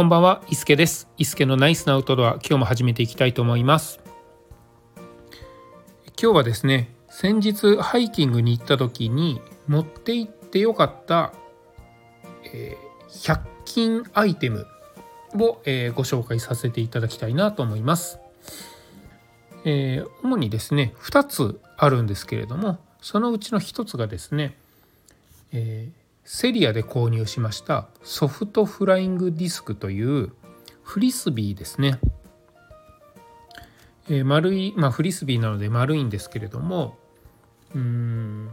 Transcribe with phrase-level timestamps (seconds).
[0.00, 1.10] こんばんは、伊助です。
[1.18, 4.00] 伊助のナイスなアウトドア、今日も始めていきたいと思います。
[6.18, 11.34] 今日はですね、先日ハイキングに行った時に持って行ってよかった、
[12.44, 14.66] えー、100均アイテム
[15.34, 18.20] を、えー、ご紹介させていただきたいなと思います。
[19.66, 24.56] えー、主にですね、2つあるんですけれども、そのうちの1つがですね、
[25.52, 25.99] えー
[26.32, 30.30] セリアで購入しましたソフトフライングディスクという
[30.84, 31.98] フリスビーですね。
[34.08, 36.96] えー、丸い、まあ、フリスビーなので丸いんですけれども
[37.74, 38.48] うん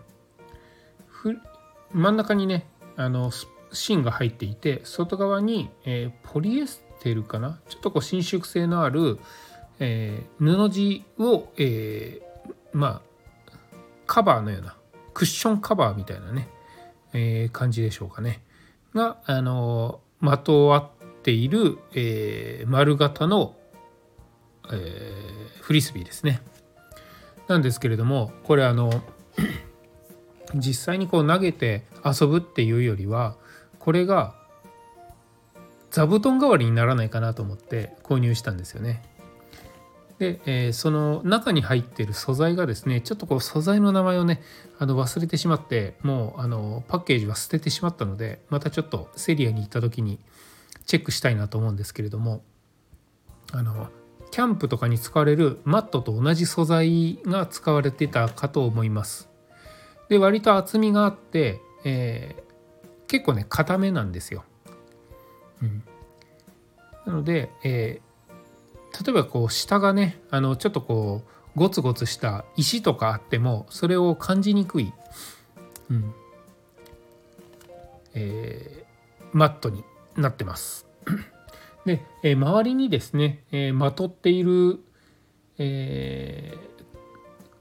[1.94, 3.30] 真ん中にねあの
[3.72, 7.60] 芯が入っていて外側に、えー、ポリエステルかな？
[7.70, 9.20] ちょっとこう伸縮性のある、
[9.78, 13.04] えー、布地を、えー、ま
[13.48, 13.54] あ
[14.08, 14.76] カバーのような
[15.14, 16.50] クッションカバーみたいなね
[17.14, 18.42] え、感じでしょうかね
[18.94, 23.56] があのまとわっている、え、丸型の、
[24.72, 25.14] え、
[25.62, 26.42] フリスビーですね。
[27.48, 28.92] なんですけれどもこれあの
[30.56, 33.38] 実際にこう投げて遊ぶっていうよりは
[33.80, 34.36] これが
[35.92, 39.02] 座布団代わりにならないかなと思って購入したんですよね。
[40.20, 44.42] で、えー、その中に入っている素材がですねちょっとこう素材の名前をね
[44.80, 50.20] あの忘れてしまってもうあのパッケージは捨ててしまったのでまたちょっとセリアに行った時に
[50.86, 52.42] チェックしたいなと思うんですけれども
[53.52, 53.90] あの
[54.32, 59.30] キャンプとかに使われるマットと同じ素材が使われてたかと思います。
[60.10, 64.44] で割と厚みがあって、えー、結構ね硬めなんですよ。
[65.62, 65.84] うん、
[67.06, 68.02] なので、え
[69.04, 71.24] 例えばこう下がねあのちょっとこ
[71.56, 74.94] うゴツゴツした石とかあってもそれを感じにくい、
[75.90, 76.14] うん
[78.14, 79.84] えー、マットに
[80.16, 80.88] なってます。
[81.86, 84.80] で、えー、周りにですね、えー、まとっている、
[85.58, 86.58] え、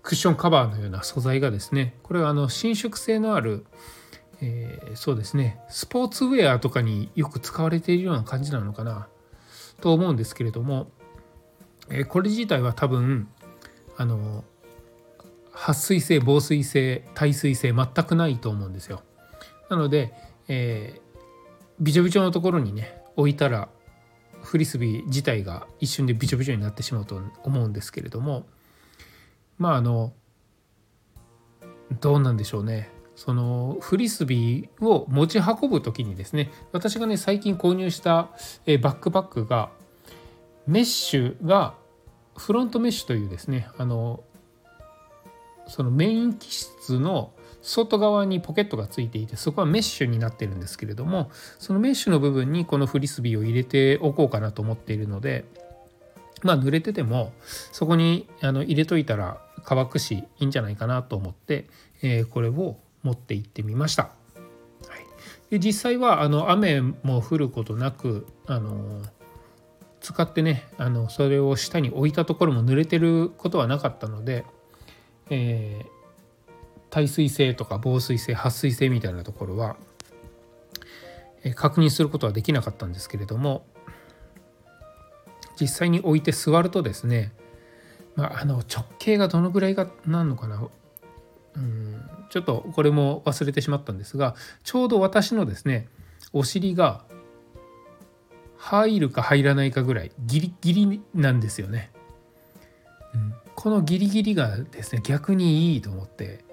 [0.07, 3.67] クッションカバーのような素材がですねこれはあの伸縮性のある、
[4.41, 9.09] えー、そうですねスポーツウェアとかによく使われているような感じなのかな
[9.81, 10.93] と思うんですけれども
[11.91, 13.29] えこれ自体は多分
[13.97, 14.45] あの
[15.53, 19.03] 撥水性防水性耐水性全くないと思うんですよ。
[19.71, 20.13] なので、
[20.49, 21.17] えー、
[21.81, 23.69] びちょびちょのところにね置いたら
[24.43, 28.47] フリスビー自体が一瞬でびちょびちょになってしまうと思うんですけれども
[29.59, 30.13] まああの
[32.01, 38.29] どうなんでしょうねそのフリスビーを持ち運ぶ時にですね私がね最近購入した
[38.67, 39.71] バックパックが
[40.67, 41.75] メッシュが
[42.37, 44.23] フロントメッシュというですねあの
[45.69, 47.33] そのメイン機室の
[47.63, 55.45] 外側にポケットがついていてそこはメッシュになってるんですけれどもそのメッシュの部分にこのフリスビーを入れておこうかなと思っているので
[56.43, 57.33] まあ濡れてても
[57.73, 61.67] そこにあの入れといたら乾くしいいんじゃないかなと思って、
[62.03, 64.05] えー、これを持って行ってみました。
[64.05, 64.11] は
[65.51, 69.03] い、で実際はあの雨も降ることなくあの
[70.07, 74.45] 使ってねあのそれを下に置いたところも濡れてることはなかったので、
[75.31, 75.89] えー、
[76.91, 79.75] 耐水性とか防水性撥水性みたいなところは、
[81.43, 83.67] えー、確認することはできなかったんですけれども
[85.61, 87.33] 実際に置いて座るとですね、
[88.15, 90.69] まあ、あの直径がどのぐらいがなんのかな
[91.57, 95.89] うんちょっとこれも忘れてしまったんですがちょうど私のですね
[96.33, 97.03] お尻が
[98.67, 101.93] 入るか入らないかぐらいギリギリなんですよね。
[103.15, 106.45] うん、このギリギリがですね逆にいいと思って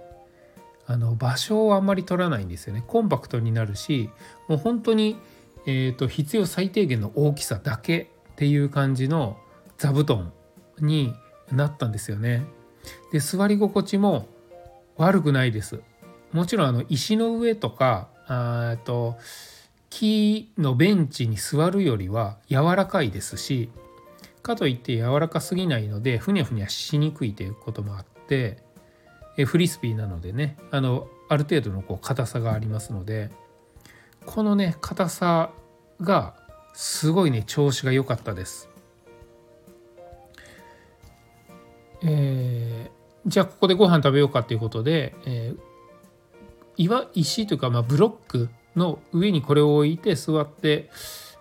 [0.85, 2.83] あの場所をあんまり取らないんですよね。
[2.85, 4.11] コンパクトになるし
[4.47, 5.17] もう本当に、
[5.65, 9.39] えーと、必要最低限の大きさだけっていう感じの
[9.79, 10.31] 座布団
[10.79, 11.15] に
[11.51, 12.45] なったんですよね。
[13.11, 14.27] で座り心地も
[14.97, 15.81] 悪くないです。
[16.31, 19.17] もちろんあの石の上とかあと
[19.93, 23.69] 木のベンチに座るよりは柔らかいですし
[24.41, 28.57] かといって柔らかすぎないのでふにゃふにゃしにくいということもあって
[29.37, 33.29] えフリスビーなのでねあのある程度のこう硬さがありますので
[34.25, 35.51] このね硬さ
[36.01, 36.35] が
[36.73, 38.69] すごいね調子が良かったです。
[42.01, 45.57] えー、じゃあここでご飯食べようかということで、えー、
[46.77, 50.89] 岩石というか、まあ、ブロックの上にこれを置いて座って、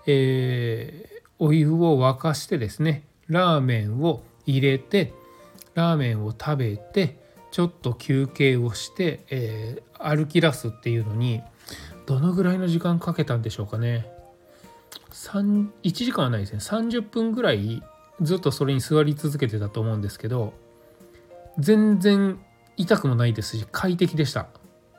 [0.06, 5.12] えー、お湯を沸かしてですねラーメンを入れて
[5.75, 7.19] ラーメンを食べて
[7.50, 11.43] ちょっと休憩をして、えー、歩き出すっていうのに
[12.06, 14.11] どのぐらいの時間かけたんでしょうかね。
[15.82, 16.58] 1時間はないですね。
[16.58, 17.82] 30分ぐらい
[18.20, 20.52] ずっとそれに座り続けてたと思うんですけど
[21.58, 22.38] 全然
[22.76, 24.49] 痛くもないですし快適でした。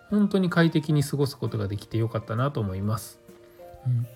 [0.10, 3.20] 本当に快適に過ごすことができてよかったなと思います、
[3.88, 4.08] うん、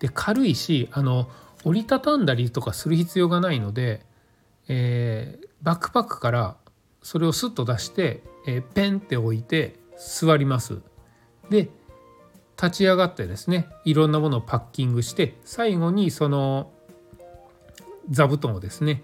[0.00, 1.28] で軽いしあの
[1.64, 4.02] 折りたたんだりとかする必要がないので、
[4.68, 6.56] えー、バックパックから
[7.02, 10.80] それをスッと出して、えー、ペンって置いて座ります。
[11.50, 11.68] で
[12.56, 16.70] 立ち上がってですねいろんなものをパッキングして最後にその
[18.10, 19.02] 座布団をですね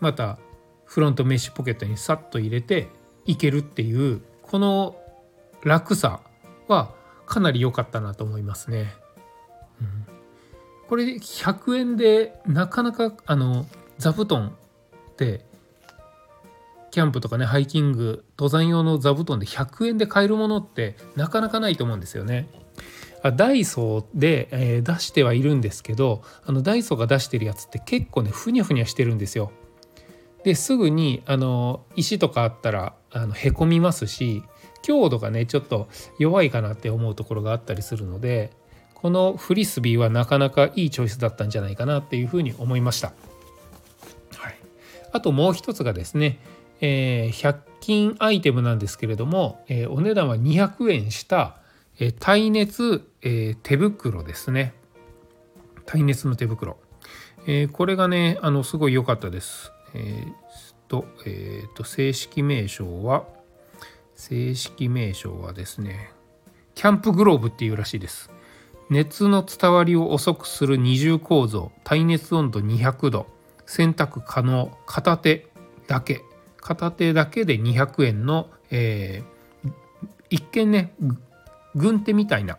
[0.00, 0.38] また
[0.84, 2.88] フロントメッシュポケットにサッと入れて
[3.24, 4.96] いけるっていうこの
[5.64, 6.20] 楽さ
[6.68, 6.94] は
[7.26, 8.94] かなり良かったなと思いますね。
[9.80, 10.06] うん、
[10.88, 13.66] これ100円でなかなかあの
[13.98, 14.56] 座布団
[15.12, 15.44] って
[16.90, 22.48] キャンプとかねハイキング登山用の座布団で100円で買えるものってなかなかないと思うんですよね。
[23.36, 29.52] ダイソーで、えー、出してはいるんですけどあのダイソーが出してるやつって結構ねふにゃふにゃしてるんですよ。
[30.42, 34.42] ですぐにあの石とかあったらあのへこみますし
[34.82, 35.88] 強度がねちょっと
[36.18, 38.50] 弱いかなって思うところがあったりするので
[38.94, 43.12] このフリスビーはなかなかいいチョイスだったんじゃないかなっていうふうに思いました。
[44.36, 44.56] はい、
[45.12, 46.38] あともう一つがですね、
[46.80, 51.60] えー、100均アイテムなんですけれども、えー、お値段は200円した
[52.02, 54.72] え耐熱、え手袋ですね。
[55.84, 56.78] 耐熱の手袋、
[57.46, 59.70] えこれがねあのすごい良かったです。
[59.92, 60.32] えー、
[60.88, 63.24] と,、えー、と正式名称は
[64.20, 66.10] 正式名称はですね
[66.74, 68.30] キャンプグローブっていうらしいです
[68.90, 73.26] 熱の伝わりを遅くする二重構造耐熱温度200度
[73.64, 75.46] 洗濯可能片手
[75.86, 76.20] だけ
[76.58, 79.72] 片手だけで200円の、えー、
[80.28, 80.92] 一見ね
[81.74, 82.58] 軍手みたいな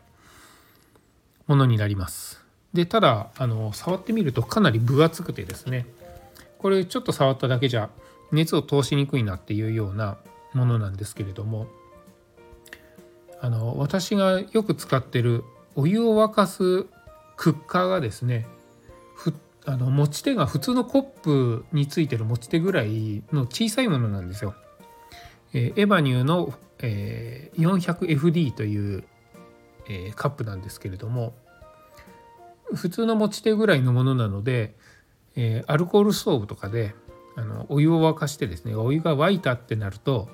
[1.45, 2.43] ものになります。
[2.73, 5.85] でただあの触ってみるとかなり分厚くてですね
[6.57, 7.89] これちょっと触っただけじゃ
[8.31, 10.17] 熱を通しにくいなっていうような
[10.53, 11.67] ものなんですけれども
[13.39, 15.43] あの私がよく使ってる
[15.75, 16.85] お湯を沸かす
[17.37, 18.45] クッカーがですね
[19.65, 24.55] あの持ち手が普通のコップについてる持ち手ぐらいの小さいものなんですよ。
[25.53, 26.51] えー、エバニューの
[26.81, 29.03] えー、400FD という、
[29.87, 31.33] えー、カップなんですけれども
[32.73, 34.75] 普通の持ち手ぐらいのものなので、
[35.35, 36.95] えー、アルコールストーブとかで
[37.35, 40.29] あのお湯を沸かしてですねお湯が沸いたってなると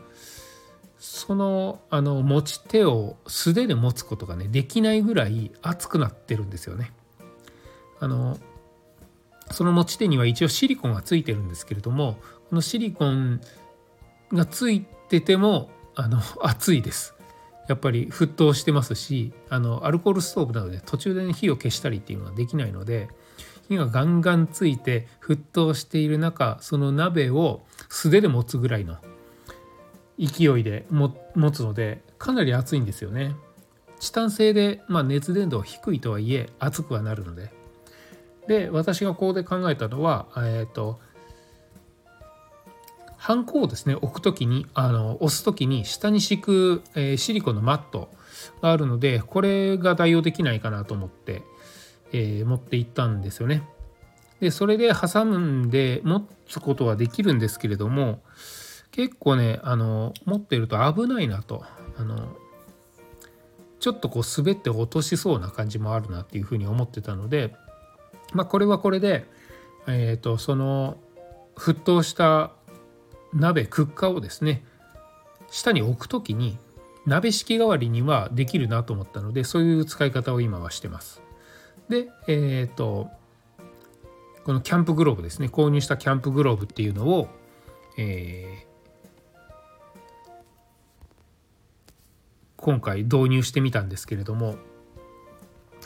[0.98, 6.92] そのあの持ち手を素手で持つことがねできないぐらい熱くなってるんですよね。
[8.00, 8.38] あの
[9.52, 12.18] その持ち手には一応シリコンがついてるんですけれども
[12.50, 13.40] このシリコン
[14.34, 17.16] がついててもあの熱いです
[17.68, 23.10] やっぱり沸騰してますしあのアルコールストーブなので途中で、ね、火を消したりっていうのはできないので
[23.70, 28.98] 火がガンガンついて沸騰している中その鍋を素手で持つぐらいの
[30.20, 31.12] 勢いで持
[31.52, 33.36] つのでかなり熱いんですよね。
[34.00, 37.52] チタン製で、まあ、熱伝導低いとはいえ熱くはなるので。
[38.48, 41.00] で私がここで考えたのは、えーと
[43.18, 48.10] ハンコをですね置く時にあの押す時に下に敷く、えー、シリコンのマット
[48.62, 51.44] があるのでこれが代用できないかなと思って、
[52.12, 53.64] えー、持っていったんですよね。
[54.40, 58.22] でそれで挟んで持つことはできるんですけれども
[58.92, 61.64] 結構ねあの持ってると危ないなと
[61.98, 62.36] あの
[63.80, 67.56] ちょっとこう滑って落としそうな感じもあるなっていうふうに思ってたので
[68.34, 69.26] まあこれはこれで
[69.88, 70.98] えっ、ー、とその
[71.56, 72.52] 沸騰した
[73.34, 74.64] 鍋クッカーをですね
[75.50, 76.58] 下に置く時に
[77.06, 81.27] 鍋敷き代わりにはできるなと思ったのでそういう使い方を今はしてます。
[81.90, 83.10] でえっ、ー、と
[84.44, 85.48] このキャンプグローブですね。
[85.48, 87.28] 購入したキャンプグローブっていうのを、
[87.98, 88.68] えー、
[92.56, 94.56] 今回導入してみたんですけれども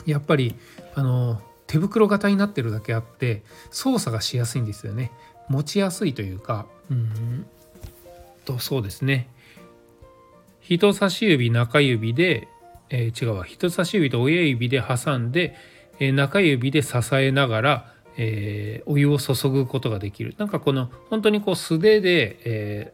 [0.06, 0.54] やっぱり
[0.94, 5.10] あの手袋型になってるだけあって操作がしやすいんですよね。
[5.48, 7.46] 持ちやすいというかうん
[8.44, 9.28] とそうですね。
[10.60, 12.48] 人差し指中指で、
[12.90, 13.44] えー、違うわ。
[13.44, 15.56] 人差し指と親指で挟んで、
[16.06, 20.34] え、中指で支えながら、えー、お湯を注ぐことができる。
[20.36, 22.92] なんかこの本当にこう素手で、え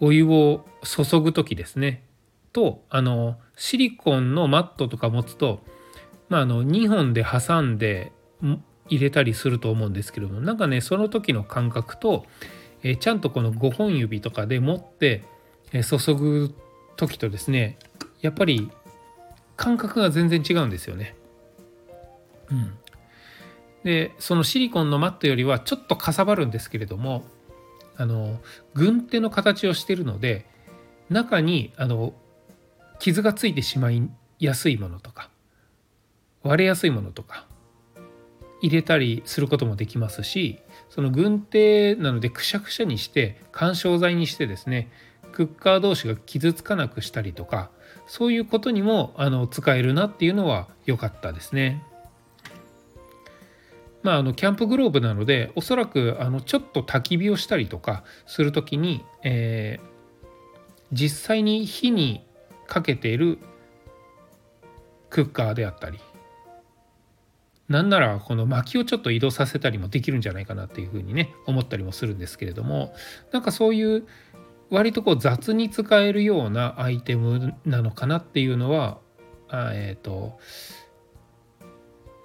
[0.00, 2.04] お湯を注ぐ時ですね。
[2.52, 5.64] とあのシリコンのマットとか持つと、
[6.28, 8.12] まあ、あの2本で挟んで
[8.88, 12.26] 入れたりすると思うんですけどもなんかねその時の感覚と、
[12.82, 15.24] えー、ちゃんとこの5本指とかで持って、
[15.72, 16.54] え、注ぐ
[16.96, 17.78] 時とですね
[18.20, 18.70] やっぱり
[19.56, 21.16] 感覚が全然違うんですよね。
[22.50, 22.74] うん、
[23.84, 27.24] でそのシリコンのマットよりはちょっとかさばるんですけれども
[27.96, 28.40] あの
[28.74, 30.46] 軍手の形をしてるので
[31.08, 32.12] 中にあの
[32.98, 34.08] 傷がついてしまい
[34.38, 35.30] やすいものとか
[36.42, 37.46] 割れやすいものとか
[38.60, 40.58] 入れたりすることもできますし
[40.88, 44.90] その軍手なのでくしゃくしゃにして緩衝材にしてですね
[45.34, 47.70] クッカー同士が傷つかなくしたりとか
[48.06, 51.82] そういうことにもあの使えるなっていうのは良かったですね。
[54.04, 60.26] まあ、あのキャンプグローブなのでおそらくあのちょっと焚き火をしたりとかする時に、えー、
[60.92, 62.22] 実際に火に
[62.66, 63.38] かけている
[65.08, 65.98] クッカーであったり
[67.68, 72.94] なんならこの薪をちょっと移動させたりもできるんじゃないかなっていうふうにね思ったりもするんですけれども
[73.32, 74.06] なんかそういう
[74.74, 78.98] 割とこう雑に使えるようなアイテムなのかなっていうのは
[79.48, 80.38] あえっ、ー、と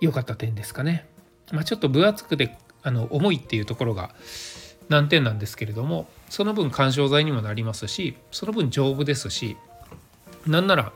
[0.01, 1.07] 良かった点ですかね。
[1.51, 4.13] まあ、ちょっと分厚くてあの重いっていうところが
[4.87, 9.57] 難点なんですけれどもその分緩衝材にもなりますしその分丈夫ですし
[10.45, 10.91] なんなら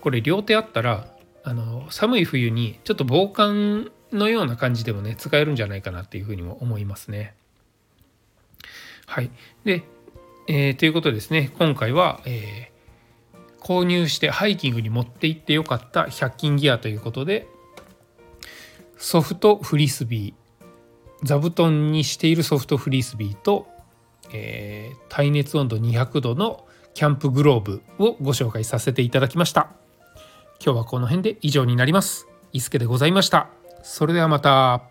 [0.00, 1.06] これ両手あったら
[1.44, 7.34] あの寒い冬にちょっと防寒のような感じでもね使えるんじゃないかなっていうふうにも思いますね。
[9.10, 9.30] はい。
[9.64, 9.82] で、
[10.52, 11.52] えー、ということですね。
[11.60, 17.46] 今回は、えー、購入してハイキングに持って行ってよかった100均ギアということで
[18.98, 23.68] ソフトフリスビー座布団にしているソフトフリスビーと、
[24.32, 29.70] えー、耐熱温度200度のキャンプグローブをご紹介させていただきました。
[30.60, 32.26] 今日はこの辺で以上になります。
[32.52, 33.50] 伊助でございました。
[33.84, 34.89] それではまた。